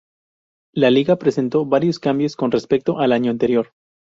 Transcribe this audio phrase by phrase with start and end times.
[0.73, 3.71] La liga presentó varios cambios con respecto al año anterior.